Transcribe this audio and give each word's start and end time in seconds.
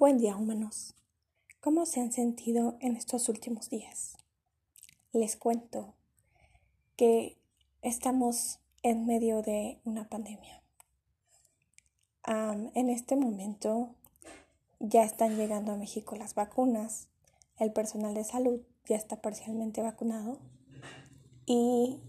Buen 0.00 0.16
día, 0.16 0.34
humanos. 0.34 0.94
¿Cómo 1.60 1.84
se 1.84 2.00
han 2.00 2.10
sentido 2.10 2.78
en 2.80 2.96
estos 2.96 3.28
últimos 3.28 3.68
días? 3.68 4.16
Les 5.12 5.36
cuento 5.36 5.92
que 6.96 7.36
estamos 7.82 8.60
en 8.82 9.04
medio 9.04 9.42
de 9.42 9.78
una 9.84 10.08
pandemia. 10.08 10.62
en 12.26 12.88
este 12.88 13.14
momento 13.14 13.94
ya 14.78 15.04
están 15.04 15.36
llegando 15.36 15.72
a 15.72 15.76
México 15.76 16.16
las 16.16 16.34
vacunas, 16.34 17.08
el 17.58 17.70
personal 17.70 18.14
de 18.14 18.24
salud 18.24 18.62
ya 18.86 18.96
está 18.96 19.20
parcialmente 19.20 19.82
vacunado 19.82 20.38
y 21.44 22.00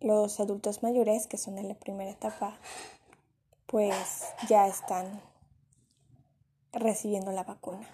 los 0.00 0.38
adultos 0.38 0.84
mayores, 0.84 1.26
que 1.26 1.38
son 1.38 1.58
en 1.58 1.66
la 1.66 1.74
primera 1.74 2.12
etapa, 2.12 2.60
pues 3.66 4.26
ya 4.48 4.68
están 4.68 5.31
recibiendo 6.72 7.32
la 7.32 7.44
vacuna. 7.44 7.86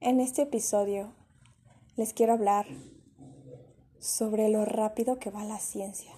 En 0.00 0.20
este 0.20 0.42
episodio 0.42 1.12
les 1.96 2.12
quiero 2.12 2.34
hablar 2.34 2.66
sobre 3.98 4.48
lo 4.48 4.64
rápido 4.64 5.18
que 5.18 5.30
va 5.30 5.44
la 5.44 5.58
ciencia, 5.58 6.12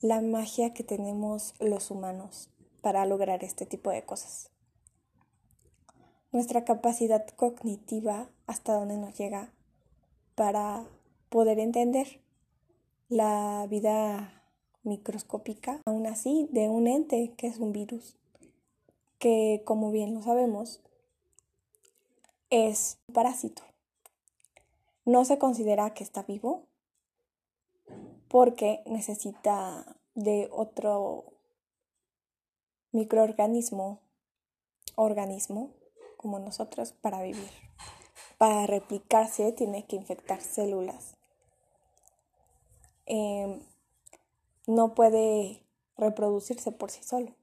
la 0.00 0.20
magia 0.20 0.72
que 0.72 0.84
tenemos 0.84 1.54
los 1.58 1.90
humanos 1.90 2.50
para 2.80 3.06
lograr 3.06 3.42
este 3.42 3.66
tipo 3.66 3.90
de 3.90 4.04
cosas, 4.04 4.50
nuestra 6.30 6.64
capacidad 6.64 7.26
cognitiva 7.36 8.28
hasta 8.46 8.74
donde 8.74 8.96
nos 8.96 9.16
llega 9.18 9.52
para 10.34 10.84
poder 11.28 11.58
entender 11.58 12.20
la 13.08 13.66
vida 13.68 14.42
microscópica, 14.82 15.80
aún 15.84 16.06
así, 16.06 16.48
de 16.50 16.68
un 16.68 16.86
ente 16.86 17.34
que 17.36 17.46
es 17.46 17.58
un 17.58 17.72
virus 17.72 18.16
que 19.22 19.62
como 19.64 19.92
bien 19.92 20.14
lo 20.14 20.20
sabemos, 20.20 20.80
es 22.50 22.98
un 23.06 23.14
parásito. 23.14 23.62
No 25.04 25.24
se 25.24 25.38
considera 25.38 25.94
que 25.94 26.02
está 26.02 26.24
vivo 26.24 26.66
porque 28.26 28.82
necesita 28.84 29.96
de 30.16 30.48
otro 30.50 31.34
microorganismo, 32.90 34.00
organismo, 34.96 35.70
como 36.16 36.40
nosotros, 36.40 36.90
para 36.90 37.22
vivir. 37.22 37.50
Para 38.38 38.66
replicarse 38.66 39.52
tiene 39.52 39.86
que 39.86 39.94
infectar 39.94 40.40
células. 40.40 41.14
Em, 43.06 43.60
no 44.66 44.94
puede 44.94 45.62
reproducirse 45.96 46.72
por 46.72 46.90
sí 46.90 47.04
solo 47.04 47.36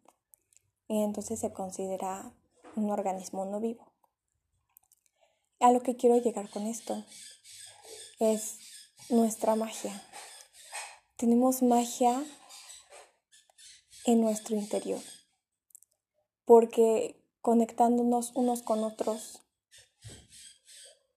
y 0.89 1.03
entonces 1.03 1.39
se 1.39 1.53
considera 1.53 2.33
un 2.75 2.89
organismo 2.89 3.45
no 3.45 3.61
vivo. 3.61 3.93
A 5.59 5.71
lo 5.71 5.81
que 5.81 5.95
quiero 5.95 6.17
llegar 6.17 6.49
con 6.49 6.65
esto 6.65 7.05
es 8.19 8.57
nuestra 9.09 9.55
magia. 9.55 9.93
Tenemos 11.15 11.61
magia 11.61 12.23
en 14.05 14.21
nuestro 14.21 14.55
interior, 14.55 15.01
porque 16.45 17.23
conectándonos 17.41 18.31
unos 18.33 18.63
con 18.63 18.83
otros, 18.83 19.43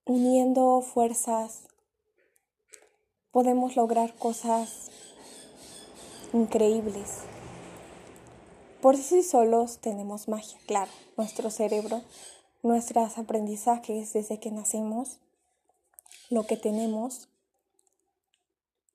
uniendo 0.05 0.83
fuerzas, 0.83 1.62
podemos 3.31 3.75
lograr 3.77 4.15
cosas 4.17 4.91
increíbles. 6.34 7.31
Por 8.83 8.97
sí 8.97 9.22
solos 9.22 9.78
tenemos 9.78 10.27
magia, 10.27 10.58
claro. 10.66 10.91
Nuestro 11.16 11.50
cerebro, 11.50 12.02
nuestros 12.64 13.16
aprendizajes 13.16 14.12
desde 14.12 14.41
que 14.41 14.50
nacemos, 14.50 15.20
lo 16.30 16.48
que 16.48 16.56
tenemos, 16.56 17.28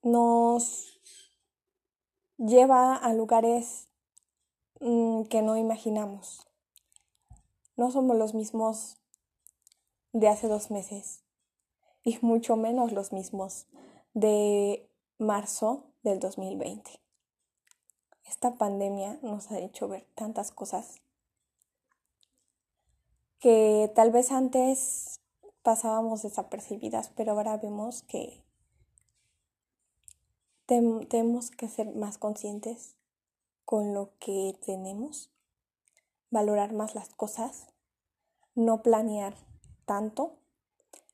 nos 0.03 0.99
lleva 2.37 2.97
a 2.97 3.13
lugares 3.13 3.87
mm, 4.81 5.23
que 5.29 5.41
no 5.41 5.55
imaginamos. 5.55 6.45
No 7.77 7.89
somos 7.89 8.17
los 8.17 8.33
mismos 8.33 8.97
de 10.11 10.27
hace 10.27 10.49
dos 10.49 10.69
meses 10.69 11.23
y 12.03 12.17
mucho 12.21 12.57
menos 12.57 12.91
los 12.91 13.13
mismos 13.13 13.67
de 14.13 14.89
marzo 15.17 15.85
del 16.03 16.19
2020. 16.19 17.06
Esta 18.27 18.57
pandemia 18.57 19.19
nos 19.21 19.51
ha 19.51 19.59
hecho 19.59 19.87
ver 19.87 20.05
tantas 20.15 20.51
cosas 20.51 21.01
que 23.39 23.91
tal 23.95 24.11
vez 24.11 24.31
antes 24.31 25.21
pasábamos 25.63 26.23
desapercibidas, 26.23 27.09
pero 27.15 27.31
ahora 27.31 27.57
vemos 27.57 28.03
que 28.03 28.43
tenemos 30.65 31.51
que 31.51 31.69
ser 31.69 31.95
más 31.95 32.17
conscientes 32.17 32.95
con 33.63 33.93
lo 33.93 34.11
que 34.19 34.57
tenemos, 34.65 35.31
valorar 36.29 36.73
más 36.73 36.95
las 36.95 37.09
cosas, 37.09 37.67
no 38.55 38.81
planear 38.81 39.35
tanto, 39.85 40.37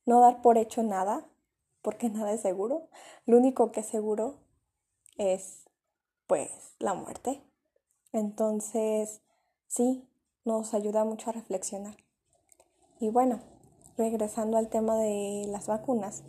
no 0.06 0.20
dar 0.20 0.42
por 0.42 0.58
hecho 0.58 0.82
nada, 0.82 1.28
porque 1.82 2.10
nada 2.12 2.34
es 2.34 2.42
seguro. 2.42 2.90
Lo 3.26 3.38
único 3.38 3.72
que 3.72 3.82
es 3.82 3.88
seguro 3.88 4.40
es 5.18 5.63
pues 6.28 6.50
la 6.80 6.94
muerte. 6.94 7.42
Entonces, 8.12 9.22
sí, 9.68 10.08
nos 10.46 10.74
ayuda 10.74 11.04
mucho 11.04 11.30
a 11.30 11.34
reflexionar. 11.34 11.98
Y 13.00 13.10
bueno, 13.10 13.42
regresando 13.98 14.58
al 14.58 14.70
tema 14.70 14.98
de 14.98 15.46
las 15.48 15.68
vacunas, 15.68 16.24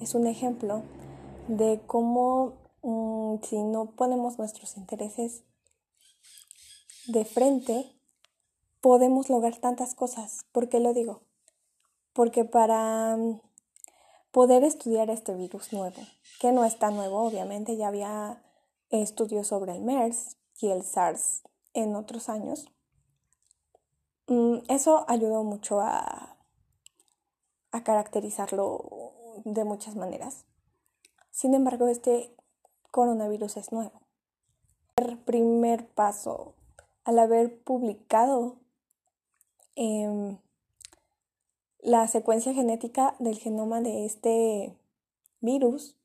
es 0.00 0.14
un 0.14 0.26
ejemplo 0.26 0.82
de 1.48 1.80
cómo 1.86 2.54
mm, 2.82 3.42
si 3.42 3.62
no 3.62 3.92
ponemos 3.96 4.38
nuestros 4.38 4.76
intereses 4.76 5.44
de 7.06 7.24
frente, 7.24 7.96
podemos 8.80 9.28
lograr 9.28 9.56
tantas 9.56 9.94
cosas. 9.94 10.46
¿Por 10.52 10.68
qué 10.68 10.80
lo 10.80 10.94
digo? 10.94 11.22
Porque 12.12 12.44
para 12.44 13.16
mm, 13.16 13.40
poder 14.30 14.64
estudiar 14.64 15.10
este 15.10 15.34
virus 15.34 15.72
nuevo, 15.72 16.00
que 16.40 16.52
no 16.52 16.64
está 16.64 16.90
nuevo, 16.90 17.22
obviamente 17.22 17.76
ya 17.76 17.88
había 17.88 18.42
estudios 18.90 19.48
sobre 19.48 19.72
el 19.72 19.82
MERS 19.82 20.36
y 20.60 20.68
el 20.68 20.82
SARS 20.82 21.42
en 21.74 21.96
otros 21.96 22.28
años. 22.28 22.70
Mm, 24.26 24.58
eso 24.68 25.04
ayudó 25.08 25.42
mucho 25.44 25.80
a, 25.80 26.36
a 27.72 27.84
caracterizarlo 27.84 29.12
de 29.44 29.64
muchas 29.64 29.96
maneras. 29.96 30.44
Sin 31.30 31.54
embargo, 31.54 31.88
este 31.88 32.34
coronavirus 32.90 33.56
es 33.56 33.72
nuevo. 33.72 34.02
El 34.96 35.18
primer 35.18 35.88
paso 35.88 36.54
al 37.04 37.18
haber 37.18 37.62
publicado 37.62 38.58
em, 39.76 40.38
la 41.80 42.06
secuencia 42.08 42.52
genética 42.52 43.16
del 43.18 43.38
genoma 43.38 43.80
de 43.80 44.04
este 44.04 44.76
virus 45.40 45.96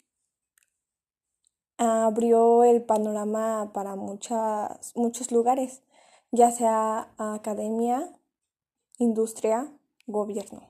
abrió 1.77 2.63
el 2.63 2.83
panorama 2.83 3.71
para 3.73 3.95
muchas, 3.95 4.95
muchos 4.95 5.31
lugares, 5.31 5.81
ya 6.31 6.51
sea 6.51 7.09
academia, 7.17 8.09
industria, 8.97 9.71
gobierno. 10.07 10.63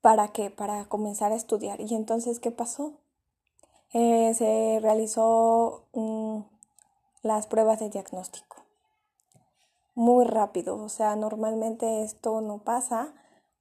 ¿Para 0.00 0.28
qué? 0.28 0.50
Para 0.50 0.84
comenzar 0.86 1.32
a 1.32 1.36
estudiar. 1.36 1.80
¿Y 1.80 1.94
entonces 1.94 2.40
qué 2.40 2.50
pasó? 2.50 2.94
Eh, 3.92 4.32
se 4.34 4.78
realizó 4.80 5.86
mm, 5.92 6.40
las 7.22 7.46
pruebas 7.46 7.80
de 7.80 7.90
diagnóstico. 7.90 8.56
Muy 9.94 10.24
rápido, 10.24 10.76
o 10.76 10.88
sea, 10.88 11.16
normalmente 11.16 12.02
esto 12.02 12.40
no 12.40 12.58
pasa. 12.58 13.14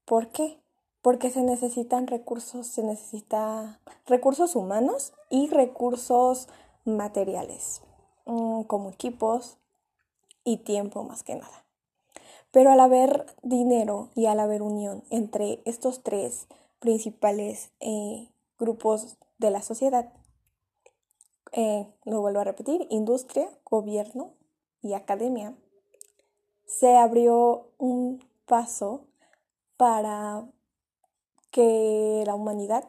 ¿Por 0.05 0.29
qué? 0.29 0.59
porque 1.07 1.31
se 1.31 1.41
necesitan 1.41 2.05
recursos, 2.05 2.67
se 2.67 2.83
necesita 2.83 3.79
recursos 4.07 4.57
humanos 4.57 5.13
y 5.29 5.47
recursos 5.47 6.47
materiales, 6.85 7.81
mm, 8.25 8.63
como 8.63 8.89
equipos 8.89 9.57
y 10.43 10.57
tiempo 10.57 11.03
más 11.03 11.23
que 11.23 11.35
nada. 11.35 11.65
Pero 12.51 12.71
al 12.71 12.79
haber 12.79 13.25
dinero 13.43 14.09
y 14.15 14.27
al 14.27 14.39
haber 14.39 14.61
unión 14.61 15.03
entre 15.09 15.61
estos 15.65 16.01
tres 16.01 16.47
principales 16.79 17.71
eh, 17.79 18.29
grupos 18.57 19.17
de 19.37 19.51
la 19.51 19.61
sociedad, 19.61 20.11
eh, 21.51 21.87
lo 22.05 22.21
vuelvo 22.21 22.39
a 22.39 22.45
repetir, 22.45 22.87
industria, 22.89 23.49
gobierno 23.65 24.33
y 24.81 24.93
academia, 24.93 25.55
se 26.65 26.95
abrió 26.97 27.69
un 27.77 28.23
paso 28.45 29.05
para 29.77 30.45
que 31.51 32.23
la 32.25 32.35
humanidad 32.35 32.87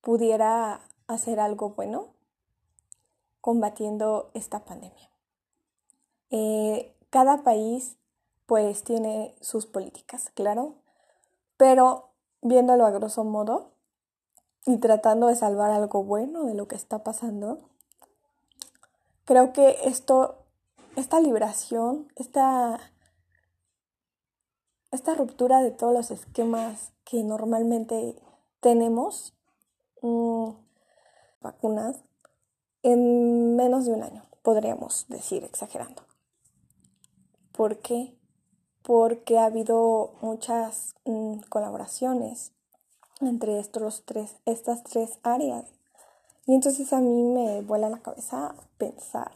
pudiera 0.00 0.80
hacer 1.14 1.40
algo 1.40 1.70
bueno 1.70 2.14
combatiendo 3.40 4.30
esta 4.34 4.64
pandemia. 4.64 5.10
Eh, 6.30 6.94
cada 7.10 7.42
país 7.42 7.96
pues 8.46 8.84
tiene 8.84 9.34
sus 9.40 9.66
políticas, 9.66 10.30
claro, 10.34 10.74
pero 11.56 12.10
viéndolo 12.42 12.86
a 12.86 12.90
grosso 12.90 13.24
modo 13.24 13.72
y 14.66 14.78
tratando 14.78 15.28
de 15.28 15.36
salvar 15.36 15.70
algo 15.70 16.04
bueno 16.04 16.44
de 16.44 16.54
lo 16.54 16.68
que 16.68 16.76
está 16.76 17.02
pasando, 17.02 17.58
creo 19.24 19.52
que 19.52 19.76
esto, 19.84 20.44
esta 20.96 21.20
liberación, 21.20 22.12
esta, 22.16 22.80
esta 24.90 25.14
ruptura 25.14 25.62
de 25.62 25.70
todos 25.70 25.92
los 25.92 26.10
esquemas 26.10 26.92
que 27.04 27.22
normalmente 27.22 28.20
tenemos, 28.60 29.34
mm, 30.02 30.50
vacunas, 31.40 31.96
en 32.82 33.56
menos 33.56 33.86
de 33.86 33.92
un 33.92 34.02
año, 34.02 34.24
podríamos 34.42 35.06
decir 35.08 35.44
exagerando. 35.44 36.02
¿Por 37.52 37.78
qué? 37.78 38.16
Porque 38.82 39.38
ha 39.38 39.44
habido 39.44 40.12
muchas 40.22 40.94
mm, 41.04 41.40
colaboraciones 41.48 42.52
entre 43.20 43.58
estos 43.58 44.04
tres, 44.04 44.36
estas 44.46 44.82
tres 44.84 45.18
áreas. 45.22 45.66
Y 46.46 46.54
entonces 46.54 46.92
a 46.92 47.00
mí 47.00 47.22
me 47.22 47.60
vuela 47.62 47.90
la 47.90 48.00
cabeza 48.00 48.54
pensar 48.78 49.32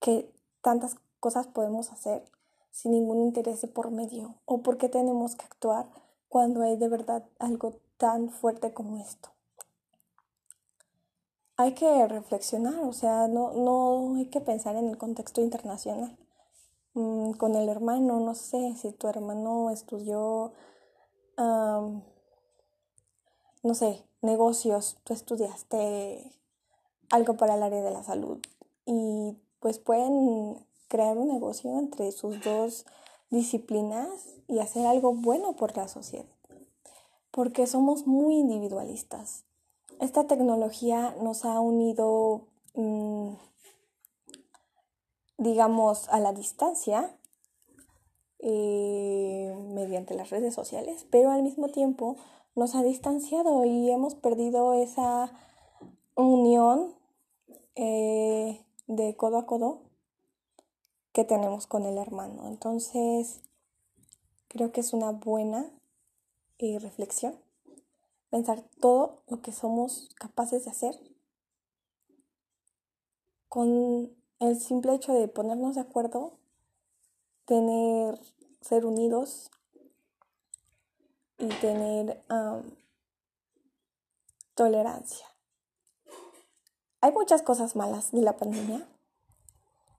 que 0.00 0.30
tantas 0.60 0.96
cosas 1.20 1.46
podemos 1.46 1.90
hacer 1.90 2.22
sin 2.70 2.92
ningún 2.92 3.20
interés 3.20 3.62
de 3.62 3.68
por 3.68 3.90
medio 3.90 4.34
o 4.44 4.62
por 4.62 4.76
qué 4.76 4.88
tenemos 4.90 5.34
que 5.34 5.46
actuar 5.46 5.88
cuando 6.28 6.62
hay 6.62 6.76
de 6.76 6.88
verdad 6.88 7.24
algo 7.38 7.80
tan 7.96 8.28
fuerte 8.28 8.74
como 8.74 8.98
esto 8.98 9.35
hay 11.56 11.72
que 11.74 12.06
reflexionar, 12.06 12.84
o 12.84 12.92
sea, 12.92 13.28
no, 13.28 13.52
no 13.52 14.16
hay 14.16 14.26
que 14.26 14.40
pensar 14.40 14.76
en 14.76 14.88
el 14.88 14.98
contexto 14.98 15.40
internacional. 15.40 16.16
Mm, 16.94 17.32
con 17.32 17.54
el 17.56 17.68
hermano, 17.68 18.20
no 18.20 18.34
sé 18.34 18.74
si 18.76 18.92
tu 18.92 19.08
hermano 19.08 19.70
estudió, 19.70 20.52
no 21.36 22.02
sé, 23.74 24.02
negocios, 24.22 24.98
tú 25.04 25.12
estudiaste 25.12 26.30
algo 27.10 27.36
para 27.36 27.54
el 27.54 27.62
área 27.62 27.82
de 27.82 27.90
la 27.90 28.02
salud 28.02 28.38
y 28.86 29.36
pues 29.60 29.78
pueden 29.78 30.66
crear 30.88 31.18
un 31.18 31.28
negocio 31.28 31.78
entre 31.78 32.12
sus 32.12 32.42
dos 32.42 32.86
disciplinas 33.30 34.08
y 34.48 34.60
hacer 34.60 34.86
algo 34.86 35.14
bueno 35.14 35.54
por 35.56 35.76
la 35.76 35.88
sociedad, 35.88 36.26
porque 37.30 37.66
somos 37.66 38.06
muy 38.06 38.36
individualistas 38.36 39.45
esta 40.00 40.26
tecnología 40.26 41.16
nos 41.22 41.44
ha 41.44 41.60
unido, 41.60 42.46
mm, 42.74 43.34
digamos, 45.38 46.08
a 46.08 46.20
la 46.20 46.32
distancia 46.32 47.16
eh, 48.38 49.54
mediante 49.74 50.14
las 50.14 50.30
redes 50.30 50.54
sociales, 50.54 51.06
pero 51.10 51.30
al 51.30 51.42
mismo 51.42 51.68
tiempo 51.68 52.16
nos 52.54 52.74
ha 52.74 52.82
distanciado 52.82 53.64
y 53.64 53.90
hemos 53.90 54.14
perdido 54.14 54.74
esa 54.74 55.32
unión 56.14 56.94
eh, 57.74 58.64
de 58.86 59.16
codo 59.16 59.38
a 59.38 59.46
codo 59.46 59.80
que 61.12 61.24
tenemos 61.24 61.66
con 61.66 61.84
el 61.84 61.98
hermano. 61.98 62.46
Entonces, 62.46 63.40
creo 64.48 64.72
que 64.72 64.80
es 64.80 64.92
una 64.92 65.12
buena 65.12 65.70
eh, 66.58 66.78
reflexión 66.78 67.45
pensar 68.30 68.62
todo 68.80 69.22
lo 69.28 69.40
que 69.42 69.52
somos 69.52 70.10
capaces 70.16 70.64
de 70.64 70.70
hacer 70.70 70.94
con 73.48 74.14
el 74.38 74.60
simple 74.60 74.94
hecho 74.94 75.14
de 75.14 75.28
ponernos 75.28 75.76
de 75.76 75.80
acuerdo, 75.80 76.38
tener, 77.46 78.18
ser 78.60 78.84
unidos 78.84 79.50
y 81.38 81.48
tener 81.48 82.22
tolerancia. 84.54 85.26
Hay 87.00 87.12
muchas 87.12 87.42
cosas 87.42 87.76
malas 87.76 88.10
de 88.12 88.22
la 88.22 88.36
pandemia 88.36 88.86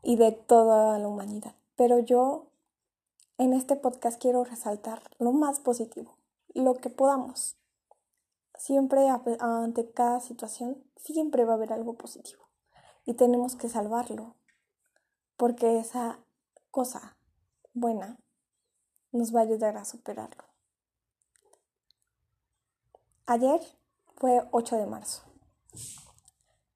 y 0.03 0.15
de 0.17 0.31
toda 0.31 0.99
la 0.99 1.07
humanidad, 1.07 1.55
pero 1.75 1.99
yo 1.99 2.47
en 3.37 3.53
este 3.53 3.75
podcast 3.75 4.21
quiero 4.21 4.43
resaltar 4.43 5.01
lo 5.19 5.31
más 5.31 5.59
positivo, 5.59 6.17
lo 6.53 6.75
que 6.75 6.89
podamos. 6.89 7.55
Siempre 8.57 9.07
ante 9.39 9.91
cada 9.91 10.19
situación, 10.19 10.83
siempre 10.97 11.45
va 11.45 11.53
a 11.53 11.55
haber 11.55 11.73
algo 11.73 11.95
positivo. 11.95 12.49
Y 13.05 13.13
tenemos 13.13 13.55
que 13.55 13.69
salvarlo. 13.69 14.35
Porque 15.37 15.79
esa 15.79 16.19
cosa 16.71 17.17
buena 17.73 18.19
nos 19.11 19.33
va 19.33 19.41
a 19.41 19.43
ayudar 19.43 19.77
a 19.77 19.85
superarlo. 19.85 20.43
Ayer 23.25 23.59
fue 24.15 24.47
8 24.51 24.77
de 24.77 24.85
marzo, 24.87 25.23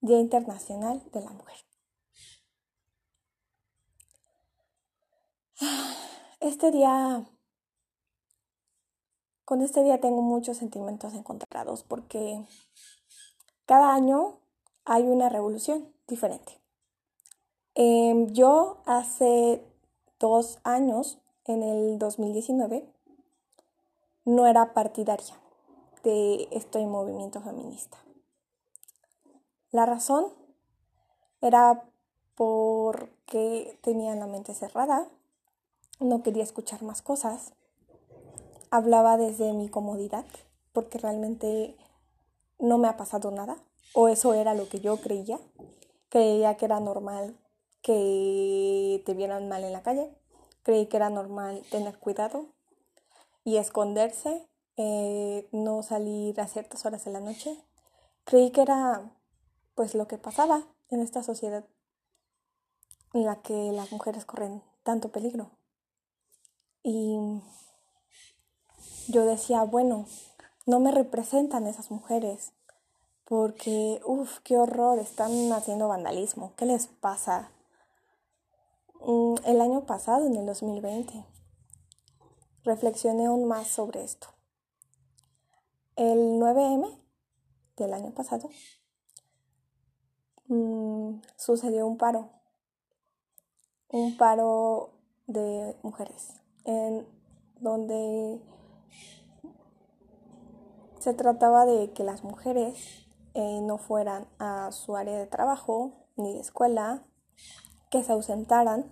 Día 0.01 0.19
Internacional 0.19 1.01
de 1.11 1.21
la 1.21 1.31
Mujer. 1.31 1.57
Este 6.39 6.71
día 6.71 7.25
con 9.51 9.62
este 9.62 9.83
día 9.83 10.00
tengo 10.00 10.21
muchos 10.21 10.56
sentimientos 10.56 11.13
encontrados 11.13 11.83
porque 11.83 12.42
cada 13.65 13.94
año 13.94 14.38
hay 14.86 15.03
una 15.03 15.27
revolución 15.27 15.94
diferente. 16.07 16.57
Em, 17.75 18.27
yo 18.27 18.77
hace 18.86 19.62
dos 20.21 20.59
años, 20.63 21.19
en 21.44 21.63
el 21.63 22.00
2019, 22.00 22.88
no 24.24 24.48
era 24.48 24.74
partidaria 24.74 25.36
de 26.01 26.48
este 26.51 26.88
movimiento 26.88 27.42
feminista. 27.42 27.98
La 29.71 29.86
razón 29.86 30.27
era 31.42 31.89
porque 32.36 33.77
tenía 33.81 34.15
la 34.15 34.27
mente 34.27 34.53
cerrada, 34.53 35.09
no 36.00 36.24
quería 36.24 36.44
escuchar 36.44 36.83
más 36.83 37.01
cosas 37.01 37.51
hablaba 38.71 39.18
desde 39.18 39.53
mi 39.53 39.69
comodidad, 39.69 40.25
porque 40.73 40.97
realmente 40.97 41.77
no 42.57 42.77
me 42.77 42.88
ha 42.88 42.97
pasado 42.97 43.29
nada, 43.29 43.57
o 43.94 44.07
eso 44.07 44.33
era 44.33 44.53
lo 44.56 44.68
que 44.69 44.79
yo 44.79 44.97
creía. 44.97 45.39
Creía 46.09 46.57
que 46.57 46.65
era 46.65 46.79
normal 46.79 47.38
que 47.81 49.01
te 49.06 49.13
vieran 49.13 49.47
mal 49.50 49.63
en 49.63 49.73
la 49.73 49.83
calle, 49.83 50.09
creí 50.63 50.88
que 50.88 50.97
era 50.97 51.09
normal 51.09 51.63
tener 51.69 51.97
cuidado 52.00 52.47
y 53.43 53.57
esconderse, 53.57 54.48
eh, 54.77 55.48
no 55.51 55.84
salir 55.84 56.39
a 56.39 56.48
ciertas 56.48 56.86
horas 56.86 57.05
de 57.05 57.12
la 57.12 57.19
noche. 57.19 57.57
Creí 58.24 58.51
que 58.51 58.62
era 58.62 59.12
pues 59.75 59.95
lo 59.95 60.07
que 60.07 60.17
pasaba 60.17 60.63
en 60.89 61.01
esta 61.01 61.24
sociedad 61.24 61.65
en 63.13 63.25
la 63.25 63.41
que 63.41 63.72
las 63.72 63.91
mujeres 63.91 64.25
corren 64.25 64.62
tanto 64.84 65.12
peligro. 65.12 65.51
Y 66.84 67.17
yo 69.08 69.25
decía, 69.25 69.63
bueno, 69.63 70.05
no 70.65 70.79
me 70.79 70.91
representan 70.91 71.67
esas 71.67 71.91
mujeres, 71.91 72.53
porque, 73.25 74.01
uff, 74.05 74.39
qué 74.39 74.58
horror, 74.58 75.00
están 75.00 75.31
haciendo 75.53 75.88
vandalismo, 75.88 76.53
¿qué 76.58 76.65
les 76.65 76.88
pasa? 76.88 77.51
Mm, 79.00 79.36
el 79.46 79.62
año 79.62 79.86
pasado, 79.86 80.27
en 80.27 80.36
el 80.36 80.46
2020, 80.46 81.25
reflexioné 82.63 83.25
aún 83.25 83.48
más 83.48 83.67
sobre 83.67 84.03
esto. 84.03 84.27
El 85.96 86.39
9M 86.39 86.98
del 87.77 87.93
año 87.93 88.12
pasado 88.13 88.50
mm, 90.48 91.22
sucedió 91.36 91.88
un 91.88 91.98
paro, 91.98 92.29
un 93.89 94.17
paro 94.17 94.91
de 95.27 95.75
mujeres, 95.84 96.34
en 96.65 97.08
donde 97.60 98.41
se 101.01 101.13
trataba 101.13 101.65
de 101.65 101.91
que 101.91 102.03
las 102.03 102.24
mujeres 102.24 103.08
eh, 103.34 103.60
no 103.62 103.77
fueran 103.77 104.27
a 104.39 104.72
su 104.72 104.96
área 104.96 105.17
de 105.17 105.25
trabajo 105.25 105.93
ni 106.15 106.34
de 106.34 106.39
escuela, 106.39 107.03
que 107.89 108.03
se 108.03 108.12
ausentaran, 108.12 108.91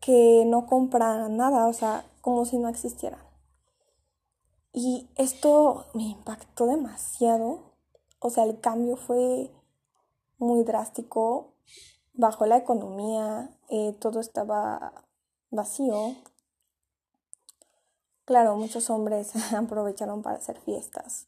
que 0.00 0.44
no 0.46 0.66
compraran 0.66 1.36
nada, 1.36 1.66
o 1.66 1.72
sea, 1.72 2.04
como 2.20 2.44
si 2.44 2.58
no 2.58 2.68
existieran. 2.68 3.20
Y 4.72 5.10
esto 5.16 5.86
me 5.94 6.04
impactó 6.04 6.66
demasiado, 6.66 7.74
o 8.18 8.30
sea, 8.30 8.44
el 8.44 8.60
cambio 8.60 8.96
fue 8.96 9.50
muy 10.38 10.64
drástico, 10.64 11.54
bajo 12.14 12.46
la 12.46 12.56
economía, 12.56 13.50
eh, 13.68 13.96
todo 14.00 14.20
estaba 14.20 15.04
vacío, 15.50 16.16
Claro, 18.24 18.56
muchos 18.56 18.88
hombres 18.90 19.32
aprovecharon 19.52 20.22
para 20.22 20.36
hacer 20.36 20.60
fiestas 20.60 21.26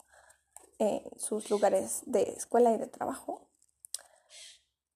en 0.79 1.03
sus 1.19 1.51
lugares 1.51 2.03
de 2.07 2.23
escuela 2.23 2.73
y 2.73 2.79
de 2.79 2.87
trabajo. 2.87 3.49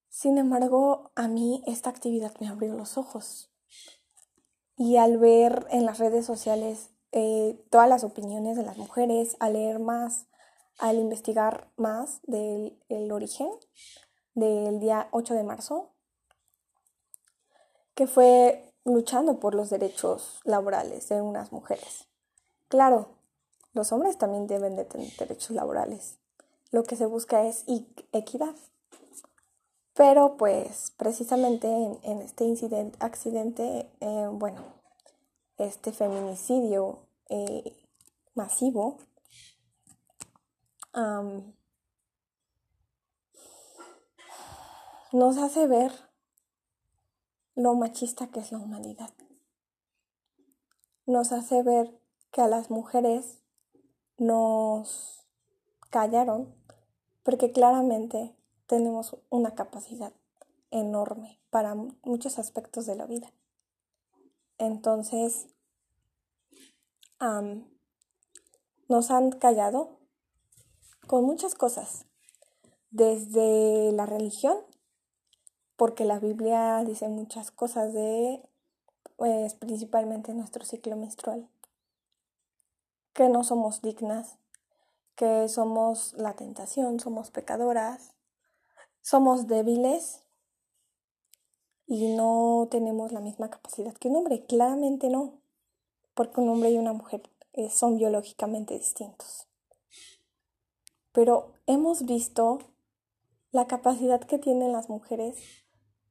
Sin 0.09 0.38
embargo, 0.38 1.11
a 1.14 1.28
mí 1.28 1.62
esta 1.67 1.90
actividad 1.90 2.35
me 2.40 2.49
abrió 2.49 2.75
los 2.75 2.99
ojos. 2.99 3.50
Y 4.76 4.97
al 4.97 5.19
ver 5.19 5.67
en 5.71 5.87
las 5.87 5.99
redes 5.99 6.25
sociales 6.25 6.90
eh, 7.11 7.61
todas 7.71 7.88
las 7.88 8.05
opiniones 8.05 8.57
de 8.57 8.64
las 8.64 8.76
mujeres, 8.76 9.37
al 9.40 9.55
leer 9.55 9.78
más, 9.78 10.26
al 10.78 10.99
investigar 10.99 11.71
más 11.76 12.21
del 12.25 12.78
origen 13.11 13.49
del 14.35 14.78
día 14.78 15.09
8 15.11 15.35
de 15.35 15.43
marzo, 15.43 15.95
que 17.95 18.07
fue 18.07 18.68
luchando 18.85 19.40
por 19.40 19.54
los 19.54 19.70
derechos 19.70 20.40
laborales 20.44 21.08
de 21.08 21.20
unas 21.20 21.52
mujeres. 21.52 22.08
Claro, 22.68 23.08
los 23.73 23.92
hombres 23.92 24.18
también 24.18 24.47
deben 24.47 24.76
de 24.76 24.85
tener 24.85 25.14
derechos 25.16 25.50
laborales. 25.50 26.18
Lo 26.70 26.85
que 26.85 26.97
se 26.97 27.06
busca 27.06 27.47
es 27.47 27.64
equidad. 28.12 28.54
Pero 29.94 30.37
pues 30.37 30.92
precisamente 30.97 31.66
en, 31.66 32.18
este 32.23 32.44
incidente, 32.44 32.97
accidente, 33.00 33.90
eh, 34.00 34.28
bueno, 34.30 34.62
este 35.56 35.92
feminicidio 35.92 37.00
eh, 37.28 37.76
masivo, 38.35 38.99
nos 45.12 45.38
hace 45.38 45.66
ver 45.66 45.92
lo 47.59 47.75
machista 47.75 48.29
que 48.29 48.38
es 48.38 48.53
la 48.53 48.59
humanidad. 48.59 49.11
Nos 51.07 51.33
hace 51.33 51.65
ver 51.65 52.00
que 52.31 52.41
a 52.41 52.47
las 52.47 52.71
mujeres 52.71 53.43
nos 54.17 55.27
callaron 55.91 56.55
porque 57.25 57.50
claramente 57.50 58.33
tenemos 58.69 59.17
una 59.29 59.57
capacidad 59.57 60.12
enorme 60.71 61.41
para 61.50 61.75
muchos 61.75 62.38
aspectos 62.38 62.87
de 62.87 62.95
la 62.95 63.07
vida. 63.07 63.33
Entonces, 64.59 65.49
nos 68.88 69.11
han 69.11 69.33
callado 69.33 69.99
con 71.09 71.25
muchas 71.25 71.57
cosas, 71.57 72.07
desde 72.91 73.91
la 73.91 74.07
religión, 74.07 74.59
porque 75.78 76.04
la 76.04 76.18
Biblia 76.18 76.82
dice 76.85 77.06
muchas 77.06 77.52
cosas 77.52 77.94
de, 77.94 78.42
pues, 79.14 79.54
principalmente 79.54 80.35
nuestro 80.35 80.64
ciclo 80.64 80.97
menstrual, 80.97 81.49
que 83.12 83.28
no 83.28 83.44
somos 83.44 83.80
dignas, 83.80 84.38
que 85.14 85.49
somos 85.49 86.14
la 86.14 86.35
tentación, 86.35 86.99
somos 86.99 87.30
pecadoras, 87.30 88.12
somos 89.02 89.47
débiles 89.47 90.25
y 91.87 92.08
no 92.16 92.66
tenemos 92.73 93.12
la 93.12 93.20
misma 93.20 93.49
capacidad 93.49 93.94
que 93.94 94.08
un 94.08 94.16
hombre. 94.16 94.47
Claramente 94.47 95.08
no, 95.08 95.35
porque 96.14 96.40
un 96.40 96.49
hombre 96.49 96.70
y 96.73 96.78
una 96.78 96.92
mujer 96.92 97.23
eh, 97.52 97.70
son 97.70 97.99
biológicamente 97.99 98.75
distintos. 98.75 99.47
Pero 101.12 101.52
hemos 101.66 102.04
visto 102.04 102.58
la 103.52 103.68
capacidad 103.68 104.20
que 104.20 104.38
tienen 104.38 104.73
las 104.73 104.88
mujeres 104.88 105.37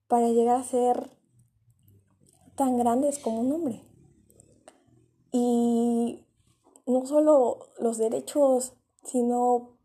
para 0.08 0.30
llegar 0.30 0.58
a 0.58 0.64
ser 0.64 1.10
tan 2.56 2.78
grandes 2.78 3.20
como 3.20 3.42
un 3.42 3.52
hombre. 3.52 3.84
Y 5.32 6.26
no 6.86 7.06
solo 7.06 7.68
los 7.80 7.98
derechos, 7.98 8.74
sino 9.04 9.78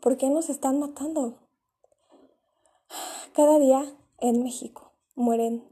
por 0.00 0.16
qué 0.16 0.30
nos 0.30 0.48
están 0.48 0.78
matando. 0.78 1.38
Cada 3.32 3.58
día 3.58 3.96
en 4.18 4.42
México 4.42 4.92
mueren, 5.14 5.66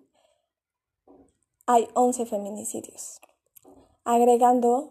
hay 1.67 1.87
11 1.95 2.25
feminicidios, 2.27 3.21
agregando 4.05 4.91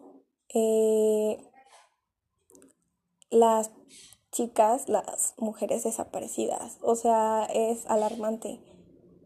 eh, 0.50 1.38
las 3.32 3.72
chicas, 4.32 4.88
las 4.88 5.34
mujeres 5.38 5.84
desaparecidas. 5.84 6.78
O 6.82 6.96
sea, 6.96 7.46
es 7.46 7.86
alarmante 7.88 8.67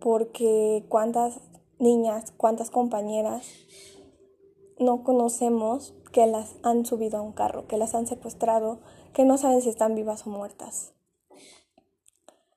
porque 0.01 0.83
cuántas 0.89 1.39
niñas, 1.79 2.33
cuántas 2.35 2.71
compañeras 2.71 3.47
no 4.79 5.03
conocemos 5.03 5.93
que 6.11 6.25
las 6.25 6.55
han 6.63 6.85
subido 6.85 7.19
a 7.19 7.21
un 7.21 7.31
carro, 7.31 7.67
que 7.67 7.77
las 7.77 7.93
han 7.93 8.07
secuestrado, 8.07 8.79
que 9.13 9.23
no 9.23 9.37
saben 9.37 9.61
si 9.61 9.69
están 9.69 9.95
vivas 9.95 10.25
o 10.25 10.31
muertas. 10.31 10.93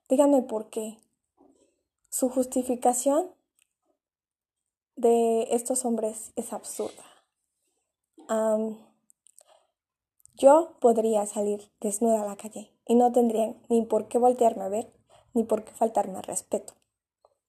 Díganme 0.08 0.42
por 0.42 0.70
qué. 0.70 0.98
Su 2.08 2.30
justificación 2.30 3.30
de 4.96 5.54
estos 5.54 5.84
hombres 5.84 6.32
es 6.36 6.52
absurda. 6.52 7.04
yo 10.36 10.76
podría 10.80 11.26
salir 11.26 11.70
desnuda 11.80 12.22
a 12.22 12.26
la 12.26 12.36
calle 12.36 12.72
y 12.86 12.94
no 12.94 13.12
tendría 13.12 13.54
ni 13.68 13.82
por 13.82 14.08
qué 14.08 14.18
voltearme 14.18 14.64
a 14.64 14.68
ver, 14.68 14.92
ni 15.32 15.44
por 15.44 15.64
qué 15.64 15.72
faltarme 15.72 16.16
al 16.16 16.24
respeto. 16.24 16.74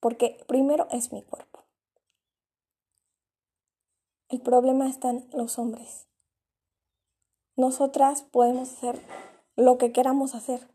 Porque 0.06 0.38
primero 0.46 0.88
es 0.92 1.12
mi 1.12 1.24
cuerpo. 1.24 1.64
El 4.30 4.40
problema 4.40 4.88
están 4.88 5.28
los 5.34 5.58
hombres. 5.58 6.06
Nosotras 7.56 8.22
podemos 8.22 8.72
hacer 8.72 9.02
lo 9.56 9.80
que 9.80 9.92
queramos 9.92 10.36
hacer 10.36 10.70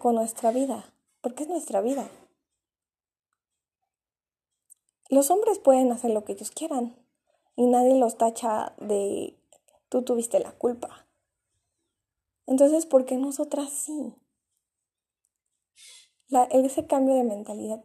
con 0.00 0.16
nuestra 0.16 0.50
vida 0.50 0.92
porque 1.20 1.44
es 1.44 1.48
nuestra 1.48 1.80
vida. 1.80 2.10
Los 5.10 5.30
hombres 5.30 5.60
pueden 5.60 5.92
hacer 5.92 6.10
lo 6.10 6.24
que 6.24 6.32
ellos 6.32 6.50
quieran 6.50 6.96
y 7.54 7.66
nadie 7.66 7.94
los 8.00 8.18
tacha 8.18 8.74
de 8.78 9.38
tú 9.88 10.02
tuviste 10.02 10.40
la 10.40 10.50
culpa. 10.50 11.06
Entonces, 12.46 12.84
¿por 12.84 13.04
qué 13.04 13.16
nosotras 13.16 13.70
sí? 13.70 14.12
ese 16.50 16.88
cambio 16.88 17.14
de 17.14 17.22
mentalidad 17.22 17.84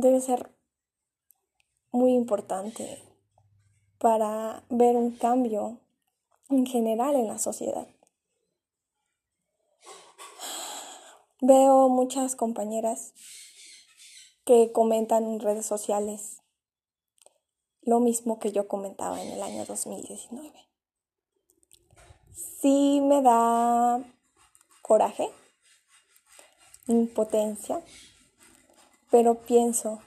debe 0.00 0.20
ser 0.20 0.54
muy 1.92 2.12
importante 2.12 3.02
para 3.98 4.64
ver 4.70 4.96
un 4.96 5.16
cambio 5.16 5.78
en 6.48 6.66
general 6.66 7.14
en 7.14 7.26
la 7.26 7.38
sociedad. 7.38 7.86
Veo 11.42 11.88
muchas 11.88 12.36
compañeras 12.36 13.14
que 14.44 14.72
comentan 14.72 15.24
en 15.24 15.40
redes 15.40 15.66
sociales 15.66 16.42
lo 17.82 18.00
mismo 18.00 18.38
que 18.38 18.52
yo 18.52 18.68
comentaba 18.68 19.22
en 19.22 19.32
el 19.32 19.42
año 19.42 19.64
2019. 19.64 20.52
Sí 22.60 23.00
me 23.02 23.22
da 23.22 24.02
coraje, 24.82 25.30
impotencia, 26.86 27.82
pero 29.10 29.40
pienso, 29.40 30.00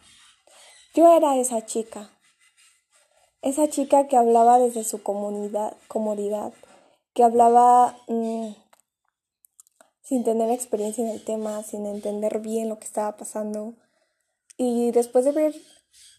yo 0.94 1.16
era 1.16 1.38
esa 1.38 1.66
chica, 1.66 2.10
esa 3.42 3.68
chica 3.70 4.08
que 4.08 4.16
hablaba 4.16 4.58
desde 4.60 4.84
su 4.84 5.04
comunidad, 5.04 5.76
comodidad, 5.88 6.54
que 7.14 7.24
hablaba 7.24 7.98
mm, 8.08 8.54
sin 10.02 10.24
tener 10.24 10.50
experiencia 10.50 11.04
en 11.04 11.12
el 11.12 11.24
tema, 11.24 11.62
sin 11.64 11.86
entender 11.86 12.40
bien 12.40 12.70
lo 12.70 12.80
que 12.80 12.86
estaba 12.86 13.18
pasando. 13.18 13.76
Y 14.58 14.92
después 14.92 15.26
de 15.26 15.32
ver 15.32 15.56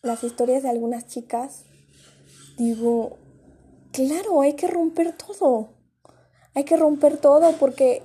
las 0.02 0.22
historias 0.22 0.62
de 0.62 0.68
algunas 0.68 1.06
chicas, 1.06 1.64
digo, 2.58 3.16
claro, 3.92 4.42
hay 4.42 4.54
que 4.54 4.66
romper 4.66 5.16
todo. 5.16 5.70
Hay 6.54 6.64
que 6.64 6.76
romper 6.76 7.16
todo 7.16 7.52
porque 7.52 8.02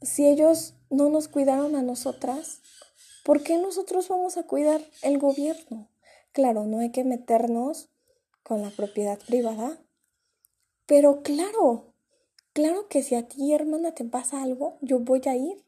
si 0.00 0.26
ellos 0.26 0.74
no 0.88 1.10
nos 1.10 1.28
cuidaron 1.28 1.76
a 1.76 1.82
nosotras, 1.82 2.61
¿por 3.22 3.42
qué 3.42 3.58
nosotros 3.58 4.08
vamos 4.08 4.36
a 4.36 4.44
cuidar 4.44 4.80
el 5.02 5.18
gobierno? 5.18 5.88
Claro, 6.32 6.64
no 6.64 6.80
hay 6.80 6.90
que 6.90 7.04
meternos 7.04 7.88
con 8.42 8.62
la 8.62 8.70
propiedad 8.70 9.18
privada, 9.26 9.78
pero 10.86 11.22
claro, 11.22 11.92
Claro 12.52 12.86
que 12.88 13.02
si 13.02 13.14
a 13.14 13.26
ti, 13.26 13.54
hermana, 13.54 13.92
te 13.92 14.04
pasa 14.04 14.42
algo, 14.42 14.76
yo 14.82 14.98
voy 14.98 15.22
a 15.24 15.34
ir 15.34 15.64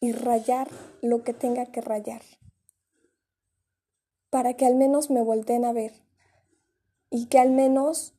y 0.00 0.12
rayar 0.12 0.70
lo 1.02 1.24
que 1.24 1.34
tenga 1.34 1.66
que 1.66 1.82
rayar. 1.82 2.22
Para 4.30 4.54
que 4.54 4.64
al 4.64 4.74
menos 4.74 5.10
me 5.10 5.20
volteen 5.20 5.66
a 5.66 5.74
ver. 5.74 5.92
Y 7.10 7.26
que 7.26 7.38
al 7.38 7.50
menos 7.50 8.14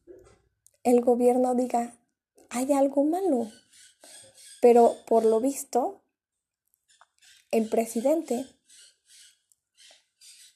el 0.84 1.02
gobierno 1.02 1.56
diga, 1.56 1.98
hay 2.50 2.72
algo 2.72 3.04
malo. 3.04 3.50
Pero 4.62 4.96
por 5.08 5.26
lo 5.26 5.40
visto, 5.40 6.04
el 7.50 7.68
presidente 7.68 8.46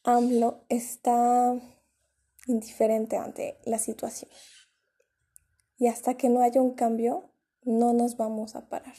AMLO 0.08 0.64
está 0.70 1.60
indiferente 2.48 3.18
ante 3.18 3.60
la 3.66 3.78
situación. 3.78 4.32
Y 5.78 5.88
hasta 5.88 6.16
que 6.16 6.30
no 6.30 6.42
haya 6.42 6.62
un 6.62 6.76
cambio, 6.76 7.30
no 7.64 7.92
nos 7.92 8.16
vamos 8.16 8.56
a 8.56 8.70
parar. 8.70 8.96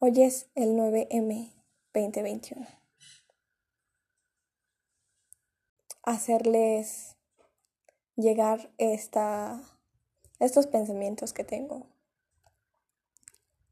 Hoy 0.00 0.20
es 0.20 0.50
el 0.54 0.70
9M 0.70 1.54
2021. 1.94 2.66
hacerles 6.06 7.16
llegar 8.14 8.70
esta, 8.78 9.60
estos 10.38 10.66
pensamientos 10.66 11.32
que 11.34 11.44
tengo. 11.44 11.88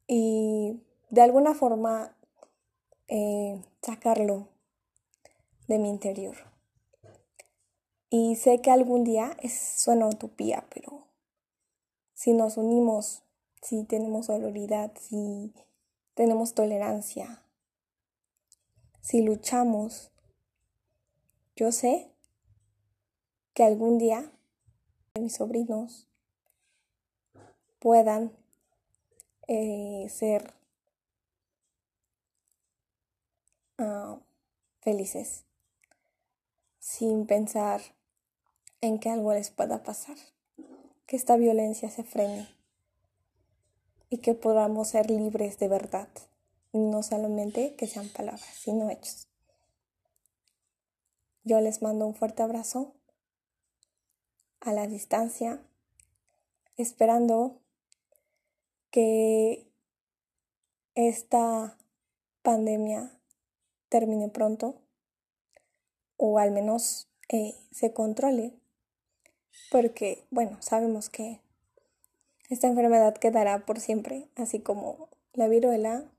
Y 0.07 0.83
de 1.11 1.23
alguna 1.23 1.55
forma 1.55 2.17
eh, 3.17 3.63
sacarlo 3.81 4.49
de 5.69 5.79
mi 5.79 5.89
interior. 5.89 6.35
Y 8.11 8.35
sé 8.35 8.61
que 8.61 8.73
algún 8.73 9.05
día 9.05 9.37
es, 9.41 9.57
suena 9.57 10.09
utopía, 10.09 10.67
pero 10.75 11.07
si 12.13 12.33
nos 12.33 12.57
unimos, 12.57 13.23
si 13.63 13.85
tenemos 13.85 14.27
sororidad, 14.27 14.91
si 15.01 15.55
tenemos 16.15 16.55
tolerancia, 16.55 17.45
si 19.01 19.23
luchamos, 19.23 20.11
yo 21.55 21.71
sé 21.71 22.11
que 23.53 23.63
algún 23.63 23.97
día 23.99 24.33
mis 25.21 25.37
sobrinos 25.37 26.09
puedan 27.79 28.33
eh, 29.47 30.09
ser 30.11 30.53
ah, 33.79 34.19
felices 34.81 35.45
sin 36.79 37.27
pensar 37.27 37.81
en 38.83 38.99
que 38.99 39.09
algo 39.09 39.33
les 39.33 39.51
pueda 39.51 39.83
pasar, 39.83 40.17
que 41.07 41.17
esta 41.17 41.37
violencia 41.37 41.89
se 41.89 42.05
frene 42.05 42.47
y 44.11 44.19
que 44.19 44.35
podamos 44.35 44.89
ser 44.89 45.11
libres 45.11 45.59
de 45.59 45.69
verdad, 45.69 46.09
no 46.75 47.03
solamente 47.03 47.75
que 47.77 47.87
sean 47.87 48.09
palabras, 48.11 48.45
sino 48.55 48.91
hechos. 48.91 49.29
Yo 51.43 51.61
les 51.61 51.81
mando 51.81 52.07
un 52.07 52.15
fuerte 52.15 52.43
abrazo 52.43 52.95
a 54.61 54.73
la 54.73 54.87
distancia, 54.87 55.63
esperando 56.77 57.61
que 58.91 59.67
esta 60.95 61.79
pandemia 62.43 63.19
termine 63.95 64.29
pronto 64.29 64.75
o 66.17 66.41
al 66.41 66.51
menos 66.51 67.07
eh, 67.29 67.55
se 67.71 67.93
controle, 67.93 68.53
porque 69.71 70.25
bueno, 70.33 70.61
sabemos 70.61 71.09
que 71.09 71.39
esta 72.51 72.67
enfermedad 72.67 73.15
quedará 73.15 73.65
por 73.65 73.79
siempre, 73.79 74.27
así 74.35 74.59
como 74.59 75.11
la 75.33 75.47
viruela, 75.47 76.11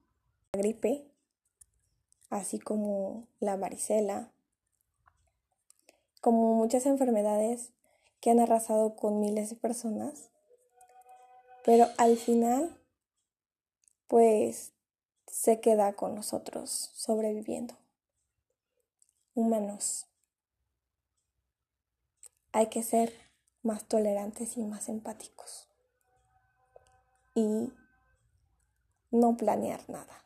la 0.54 0.60
gripe, 0.60 1.04
así 2.30 2.60
como 2.60 3.28
la 3.42 3.58
varicela, 3.58 4.32
como 6.22 6.54
muchas 6.54 6.86
enfermedades 6.86 7.74
que 8.22 8.32
han 8.32 8.40
arrasado 8.40 8.96
con 8.96 9.20
miles 9.20 9.50
de 9.50 9.58
personas. 9.58 10.30
Pero 11.66 11.88
al 11.98 12.16
final, 12.16 12.78
pues 14.08 14.72
se 15.36 15.60
queda 15.60 15.92
con 15.92 16.16
nosotros 16.16 16.70
sobreviviendo. 16.94 17.76
Humanos. 19.34 20.08
Hay 22.54 22.68
que 22.68 22.84
ser 22.84 23.12
más 23.62 23.84
tolerantes 23.84 24.56
y 24.56 24.64
más 24.64 24.88
empáticos. 24.88 25.68
Y 27.34 27.70
no 29.12 29.36
planear 29.36 29.82
nada. 29.90 30.24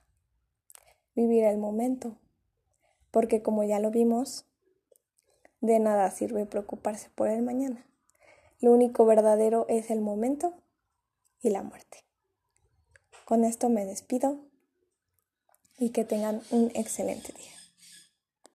Vivir 1.15 1.43
el 1.43 1.57
momento. 1.57 2.15
Porque 3.09 3.41
como 3.41 3.63
ya 3.63 3.79
lo 3.79 3.89
vimos, 3.89 4.45
de 5.59 5.79
nada 5.79 6.11
sirve 6.11 6.45
preocuparse 6.45 7.09
por 7.09 7.29
el 7.29 7.41
mañana. 7.41 7.83
Lo 8.59 8.71
único 8.71 9.05
verdadero 9.05 9.65
es 9.69 9.89
el 9.89 10.01
momento 10.01 10.53
y 11.41 11.49
la 11.49 11.63
muerte. 11.63 12.05
Con 13.25 13.43
esto 13.43 13.69
me 13.69 13.85
despido 13.85 14.48
y 15.79 15.89
que 15.89 16.03
tengan 16.03 16.41
un 16.51 16.71
excelente 16.75 17.33
día. 17.33 17.58